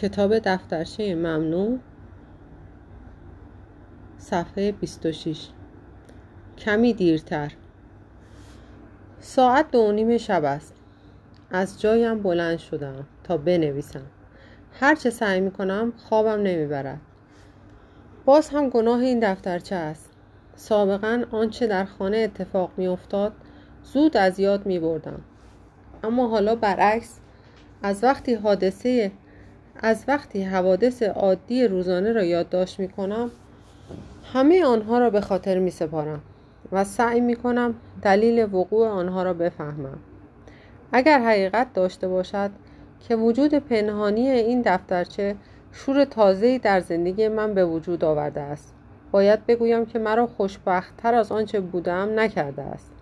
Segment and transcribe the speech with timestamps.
[0.00, 1.78] کتاب دفترچه ممنوع
[4.18, 5.48] صفحه 26
[6.58, 7.52] کمی دیرتر.
[9.20, 10.74] ساعت دو نیم شب است.
[11.50, 14.02] از جایم بلند شدم تا بنویسم.
[14.80, 17.00] هرچه سعی می کنم خوابم نمی‌برد.
[18.24, 20.10] باز هم گناه این دفترچه است.
[20.54, 23.32] سابقا آنچه در خانه اتفاق می افتاد
[23.84, 25.20] زود از یاد می بردم
[26.04, 27.20] اما حالا برعکس
[27.82, 29.12] از وقتی حادثه
[29.80, 33.30] از وقتی حوادث عادی روزانه را یادداشت می کنم
[34.32, 36.20] همه آنها را به خاطر می سپارم
[36.72, 39.98] و سعی می کنم دلیل وقوع آنها را بفهمم.
[40.92, 42.50] اگر حقیقت داشته باشد
[43.08, 45.36] که وجود پنهانی این دفترچه
[45.72, 48.74] شور تازه‌ای در زندگی من به وجود آورده است
[49.10, 52.92] باید بگویم که مرا خوشبختتر از آنچه بودم نکرده است.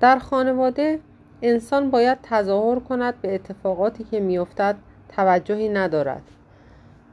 [0.00, 1.00] در خانواده
[1.42, 4.76] انسان باید تظاهر کند به اتفاقاتی که میافتد
[5.18, 6.22] توجهی ندارد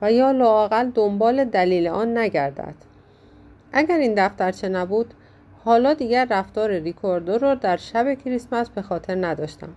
[0.01, 2.75] و یا لاقل دنبال دلیل آن نگردد.
[3.73, 5.13] اگر این دفترچه نبود
[5.63, 9.69] حالا دیگر رفتار ریکوردو را در شب کریسمس به خاطر نداشتم.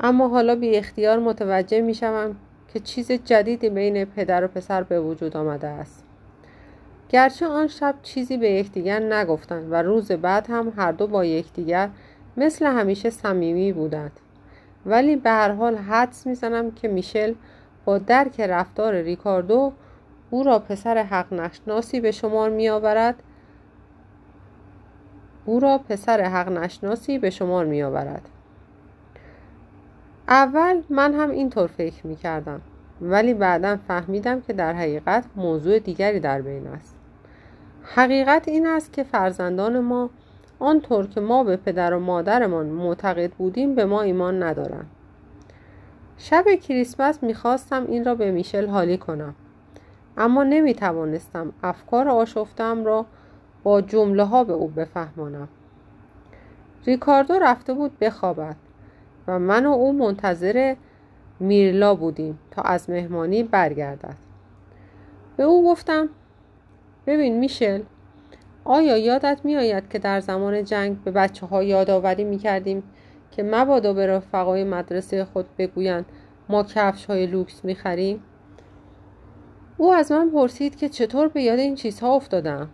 [0.00, 2.36] اما حالا بی اختیار متوجه می شوم
[2.72, 6.04] که چیز جدیدی بین پدر و پسر به وجود آمده است.
[7.08, 11.88] گرچه آن شب چیزی به یکدیگر نگفتند و روز بعد هم هر دو با یکدیگر
[12.36, 14.20] مثل همیشه صمیمی بودند.
[14.86, 17.34] ولی به هر حال حدس می‌زنم که میشل
[17.84, 19.72] با درک رفتار ریکاردو
[20.30, 23.22] او را پسر حق نشناسی به شمار میآورد
[25.44, 28.28] او را پسر حق نشناسی به شمار می آورد.
[30.28, 32.60] اول من هم اینطور فکر می کردم
[33.00, 36.96] ولی بعدا فهمیدم که در حقیقت موضوع دیگری در بین است
[37.82, 40.10] حقیقت این است که فرزندان ما
[40.58, 44.86] آنطور که ما به پدر و مادرمان معتقد بودیم به ما ایمان ندارند.
[46.18, 49.34] شب کریسمس می‌خواستم این را به میشل حالی کنم
[50.16, 53.06] اما نمی توانستم افکار آشفتم را
[53.62, 55.48] با جمله ها به او بفهمانم.
[56.86, 58.56] ریکاردو رفته بود بخوابد
[59.28, 60.74] و من و او منتظر
[61.40, 64.16] میرلا بودیم تا از مهمانی برگردد.
[65.36, 66.08] به او گفتم
[67.06, 67.82] ببین میشل
[68.64, 72.82] آیا یادت میآید که در زمان جنگ به بچه ها یادآوری می کردیم
[73.30, 76.04] که مبادا به رفقای مدرسه خود بگویند
[76.48, 78.22] ما کفش های لوکس می خریم؟
[79.76, 82.68] او از من پرسید که چطور به یاد این چیزها افتادم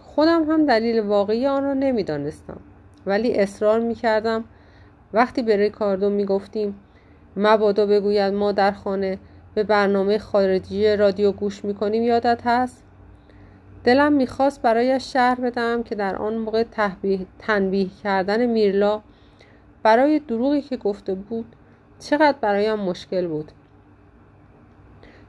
[0.00, 2.60] خودم هم دلیل واقعی آن را نمی‌دانستم
[3.06, 4.44] ولی اصرار می کردم
[5.12, 6.74] وقتی به ریکاردو می گفتیم
[7.36, 9.18] مبادا بگوید ما در خانه
[9.54, 12.84] به برنامه خارجی رادیو گوش می کنیم یادت هست؟
[13.84, 16.64] دلم می‌خواست برایش شهر بدم که در آن موقع
[17.38, 19.02] تنبیه کردن میرلا
[19.82, 21.56] برای دروغی که گفته بود
[21.98, 23.52] چقدر برایم مشکل بود.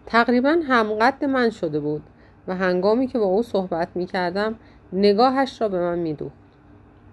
[0.06, 2.04] تقریبا همقد من شده بود
[2.48, 4.56] و هنگامی که با او صحبت می کردم
[4.94, 6.18] نگاهش را به من می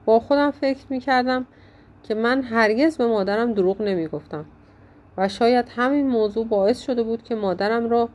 [0.04, 1.46] با خودم فکر می کردم
[2.02, 4.44] که من هرگز به مادرم دروغ نمی گفتم
[5.16, 8.08] و شاید همین موضوع باعث شده بود که مادرم را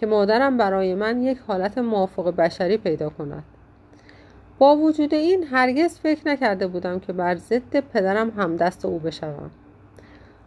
[0.00, 3.42] که مادرم برای من یک حالت موافق بشری پیدا کند.
[4.58, 9.50] با وجود این هرگز فکر نکرده بودم که بر ضد پدرم هم دست او بشوم.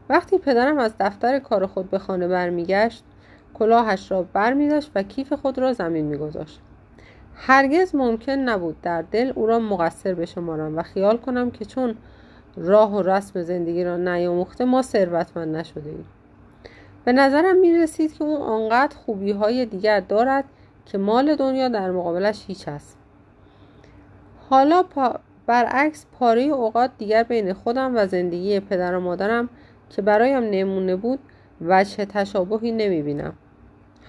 [0.09, 3.03] وقتی پدرم از دفتر کار خود به خانه برمیگشت
[3.53, 6.59] کلاهش را برمیداشت و کیف خود را زمین میگذاشت.
[7.35, 11.95] هرگز ممکن نبود در دل او را مقصر بشمارم و خیال کنم که چون
[12.57, 15.93] راه و رسم زندگی را نیاموخته ما ثروتمند نشده
[17.05, 20.45] به نظرم می رسید که او آنقدر خوبی های دیگر دارد
[20.85, 22.97] که مال دنیا در مقابلش هیچ است.
[24.49, 29.49] حالا پا برعکس پاره اوقات دیگر بین خودم و زندگی پدر و مادرم
[29.89, 31.19] که برایم نمونه بود
[31.61, 33.33] وجه تشابهی نمی بینم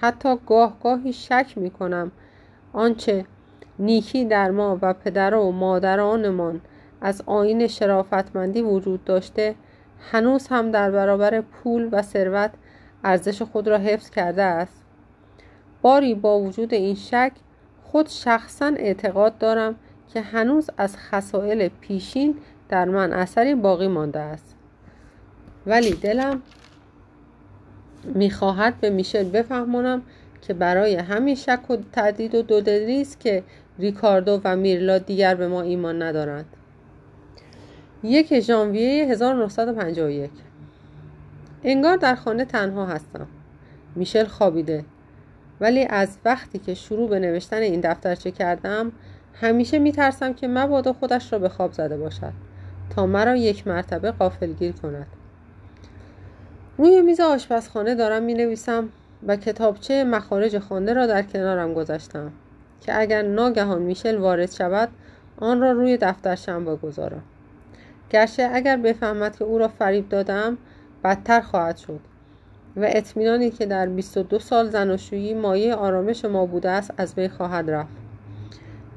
[0.01, 2.11] حتی گاه گاهی شک می کنم
[2.73, 3.25] آنچه
[3.79, 6.61] نیکی در ما و پدر و مادرانمان
[7.01, 9.55] از آین شرافتمندی وجود داشته
[10.11, 12.51] هنوز هم در برابر پول و ثروت
[13.05, 14.83] ارزش خود را حفظ کرده است.
[15.81, 17.31] باری با وجود این شک
[17.83, 19.75] خود شخصا اعتقاد دارم
[20.13, 22.35] که هنوز از خسائل پیشین
[22.69, 24.55] در من اثری باقی مانده است.
[25.67, 26.41] ولی دلم
[28.03, 30.01] می‌خواهد به میشل بفهمانم
[30.41, 33.43] که برای همین شک و تردید و دودلی است که
[33.79, 36.45] ریکاردو و میرلا دیگر به ما ایمان ندارند.
[38.03, 40.31] یک ژانویه 1951
[41.67, 43.27] انگار در خانه تنها هستم.
[43.95, 44.85] میشل خوابیده.
[45.59, 48.91] ولی از وقتی که شروع به نوشتن این دفترچه کردم
[49.33, 52.33] همیشه میترسم که مبادا خودش را به خواب زده باشد
[52.95, 55.07] تا مرا یک مرتبه قافلگیر کند.
[56.77, 58.89] روی میز آشپزخانه دارم می نویسم
[59.27, 62.31] و کتابچه مخارج خوانده را در کنارم گذاشتم
[62.81, 64.89] که اگر ناگهان میشل وارد شود
[65.37, 67.23] آن را روی دفترشم بگذارم
[68.09, 70.57] گرچه اگر بفهمد که او را فریب دادم
[71.05, 71.99] بدتر خواهد شد
[72.75, 77.69] و اطمینانی که در 22 سال زناشویی مایه آرامش ما بوده است از بین خواهد
[77.69, 77.93] رفت.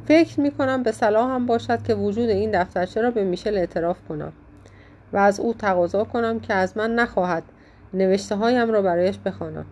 [0.06, 3.99] فکر می کنم به صلاح هم باشد که وجود این دفترچه را به میشل اعتراف
[4.08, 4.32] کنم
[5.12, 7.43] و از او تقاضا کنم که از من نخواهد
[7.94, 9.66] نوشته هایم را برایش بخوانم.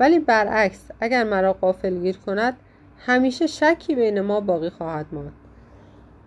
[0.00, 2.56] ولی برعکس اگر مرا قافل گیر کند
[2.98, 5.32] همیشه شکی بین ما باقی خواهد ماند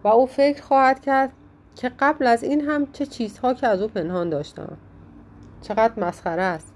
[0.04, 1.30] و او فکر خواهد کرد
[1.76, 4.78] که قبل از این هم چه چیزها که از او پنهان داشتم
[5.68, 6.74] چقدر مسخره است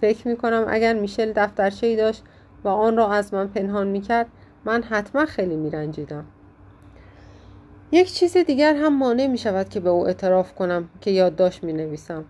[0.00, 2.22] فکر می کنم اگر میشل دفترچه ای داشت
[2.64, 4.26] و آن را از من پنهان می کرد
[4.64, 6.24] من حتما خیلی می رنجیدم.
[7.92, 11.72] یک چیز دیگر هم مانع می شود که به او اعتراف کنم که یادداشت می
[11.72, 12.24] نویسم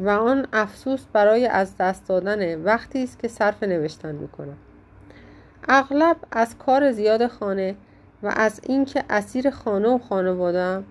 [0.00, 4.56] و آن افسوس برای از دست دادن وقتی است که صرف نوشتن می کنم.
[5.68, 7.76] اغلب از کار زیاد خانه
[8.22, 10.84] و از اینکه اسیر خانه و خانوادم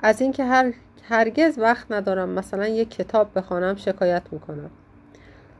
[0.00, 0.72] از اینکه هر
[1.02, 4.70] هرگز وقت ندارم مثلا یک کتاب بخوانم شکایت می‌کنم.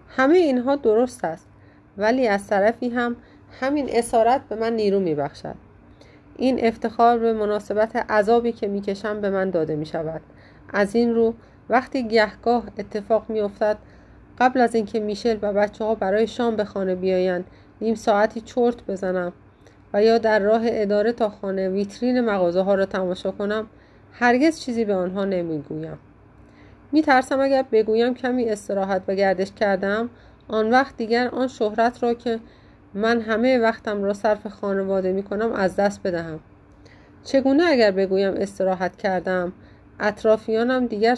[0.08, 1.48] همه اینها درست است
[1.98, 3.16] ولی از طرفی هم
[3.60, 5.54] همین اسارت به من نیرو میبخشد.
[6.36, 10.20] این افتخار به مناسبت عذابی که می‌کشم به من داده می‌شود.
[10.72, 11.34] از این رو
[11.68, 13.78] وقتی گهگاه اتفاق میافتد
[14.38, 17.44] قبل از اینکه میشل و بچه ها برای شام به خانه بیایند
[17.80, 19.32] نیم ساعتی چرت بزنم
[19.92, 23.66] و یا در راه اداره تا خانه ویترین مغازه ها را تماشا کنم
[24.12, 25.98] هرگز چیزی به آنها نمی‌گویم.
[26.92, 30.10] می ترسم اگر بگویم کمی استراحت و گردش کردم.
[30.48, 32.38] آن وقت دیگر آن شهرت را که
[32.94, 36.40] من همه وقتم را صرف خانواده می کنم از دست بدهم.
[37.24, 39.52] چگونه اگر بگویم استراحت کردم؟
[40.00, 41.16] اطرافیانم دیگر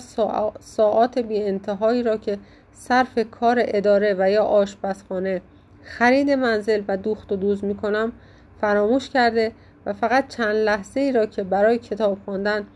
[0.60, 2.38] ساعات بی انتهایی را که
[2.72, 5.42] صرف کار اداره و یا آشپزخانه
[5.82, 8.12] خرید منزل و دوخت و دوز می کنم
[8.60, 9.52] فراموش کرده
[9.86, 12.66] و فقط چند لحظه ای را که برای کتاب خواندن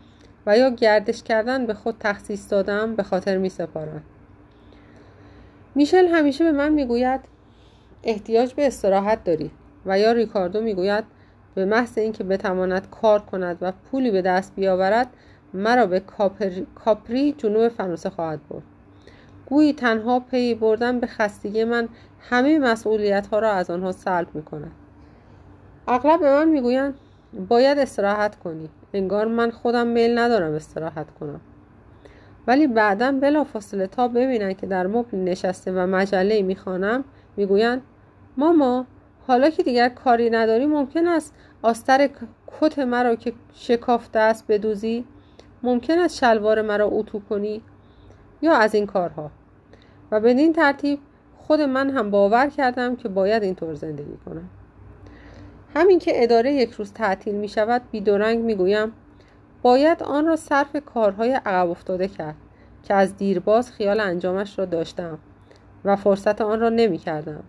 [0.45, 4.03] و یا گردش کردن به خود تخصیص دادم به خاطر می سپارم.
[5.75, 7.21] میشل همیشه به من می‌گوید
[8.03, 9.51] احتیاج به استراحت داری.
[9.85, 11.03] و یا ریکاردو می‌گوید
[11.55, 15.07] به محض اینکه بتواند کار کند و پولی به دست بیاورد
[15.53, 15.99] مرا به
[16.75, 18.63] کاپری جنوب فرانسه خواهد برد.
[19.45, 21.89] گویی تنها پی بردن به خستگی من
[22.29, 24.71] همه مسئولیت ها را از آنها سلب می کند
[25.87, 26.93] اغلب به من می‌گویند
[27.49, 28.69] باید استراحت کنی.
[28.95, 31.41] انگار من خودم میل ندارم استراحت کنم.
[32.47, 37.03] ولی بعدا بلافاصله تا ببینن که در مبل نشسته و مجله می‌خوانم
[37.37, 37.81] می‌گویند
[38.37, 38.85] ماما
[39.27, 42.09] حالا که دیگر کاری نداری ممکن است آستر
[42.47, 45.05] کت مرا که شکافته است بدوزی؟
[45.63, 47.61] ممکن است شلوار مرا اتو کنی؟
[48.41, 49.31] یا از این کارها؟
[50.11, 50.99] و بدین ترتیب
[51.37, 54.49] خود من هم باور کردم که باید اینطور زندگی کنم.
[55.75, 58.91] همین که اداره یک روز تعطیل می شود بیدورنگ می گویم
[59.61, 62.35] باید آن را صرف کارهای عقب افتاده کرد
[62.83, 65.19] که از دیرباز خیال انجامش را داشتم
[65.85, 67.43] و فرصت آن را نمی کردم.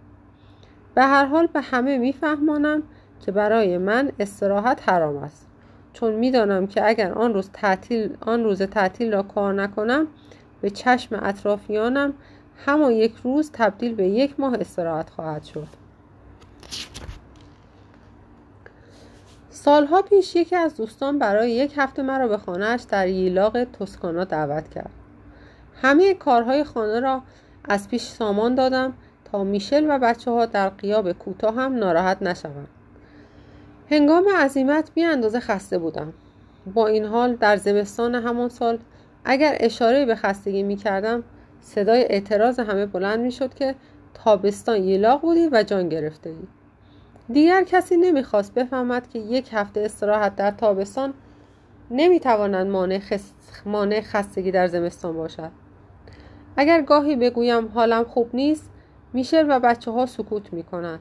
[0.94, 2.82] به هر حال به همه میفهمانم
[3.20, 5.46] که برای من استراحت حرام است
[5.92, 10.06] چون می‌دانم که اگر آن روز تعطیل آن روز تعطیل را کار نکنم
[10.60, 12.14] به چشم اطرافیانم
[12.66, 15.85] همان یک روز تبدیل به یک ماه استراحت خواهد شد
[19.66, 24.68] سالها پیش یکی از دوستان برای یک هفته مرا به خانهاش در ییلاق توسکانا دعوت
[24.70, 24.90] کرد.
[25.82, 27.22] همه کارهای خانه را
[27.68, 28.92] از پیش سامان دادم
[29.24, 32.68] تا میشل و بچه ها در قیاب کوتاه هم ناراحت نشوند.
[33.90, 36.12] هنگام عزیمت بی اندازه خسته بودم.
[36.74, 38.78] با این حال در زمستان همان سال
[39.24, 41.22] اگر اشاره به خستگی می کردم
[41.60, 43.74] صدای اعتراض همه بلند می شد که
[44.14, 46.34] تابستان یلاق بودی و جان گرفته.
[47.32, 51.14] دیگر کسی نمی‌خواست بفهمد که یک هفته استراحت در تابستان
[51.90, 53.32] نمی‌تواند مانع, خس...
[53.66, 55.50] مانع خستگی در زمستان باشد.
[56.56, 58.70] اگر گاهی بگویم حالم خوب نیست
[59.12, 61.00] میشل و بچه ها سکوت می‌کنند.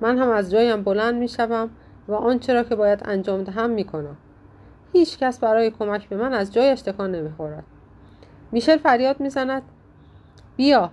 [0.00, 1.70] من هم از جایم بلند می‌شوم
[2.08, 4.16] و آنچه را که باید انجام دهم می‌کنم.
[4.92, 7.64] هیچ کس برای کمک به من از جایش تکان نمی‌خورد.
[8.52, 9.62] میشل فریاد می‌زند
[10.56, 10.90] بیا.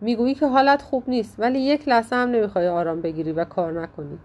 [0.00, 4.18] می‌گویی که حالت خوب نیست ولی یک لحظه هم نمی‌خوای آرام بگیری و کار نکنی.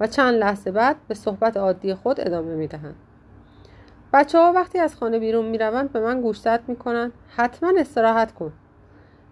[0.00, 2.94] و چند لحظه بعد به صحبت عادی خود ادامه می‌دهند.
[4.12, 8.52] بچه ها وقتی از خانه بیرون می‌روند به من گوشزد می‌کنند حتما استراحت کن.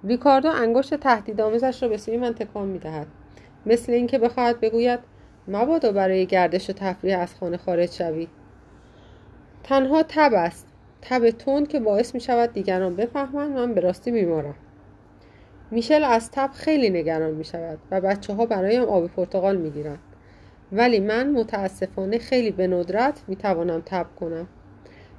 [0.05, 3.07] ریکاردو انگشت تهدیدآمیزش را به سوی من تکان می‌دهد.
[3.67, 5.01] مثل اینکه بخواهد بگوید
[5.49, 8.29] مبادا برای گردش و تفریح از خانه خارج شوی.
[9.65, 10.67] تنها تب است.
[11.03, 14.55] تب تند که باعث می شود دیگران بفهمند من به راستی بیمارم.
[15.73, 19.99] میشل از تب خیلی نگران می شود و بچه ها برایم آب پرتقال می گیرند.
[20.73, 24.47] ولی من متاسفانه خیلی به ندرت می توانم تب کنم.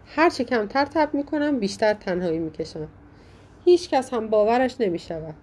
[0.05, 2.87] هرچه کمتر تب می کنم بیشتر تنهایی می کشم.
[3.65, 5.33] هیچ کس هم باورش نمی شود.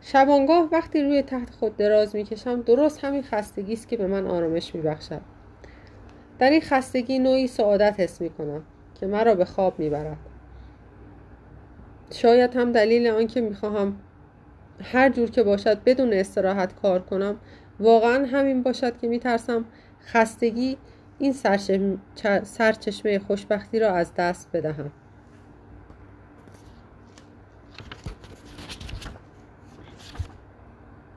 [0.00, 4.26] شبانگاه وقتی روی تحت خود دراز می کشم درست همین خستگی است که به من
[4.26, 5.20] آرامش می بخشد.
[6.38, 8.62] در این خستگی نوعی سعادت حس می کنم
[9.00, 10.16] که مرا به خواب می برد.
[12.12, 13.96] شاید هم دلیل آنکه می خواهم
[14.82, 17.36] هر جور که باشد بدون استراحت کار کنم.
[17.80, 19.64] واقعا همین باشد که می ترسم
[20.06, 20.76] خستگی
[21.18, 21.32] این
[22.42, 24.92] سرچشمه خوشبختی را از دست بدهم.